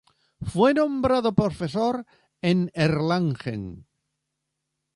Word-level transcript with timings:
Fue 0.41 0.73
nombrado 0.73 1.35
profesor 1.35 2.07
en 2.41 2.71
Erlangen. 2.73 3.85